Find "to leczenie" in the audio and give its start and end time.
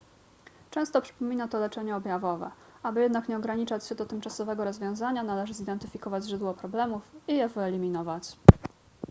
1.47-1.95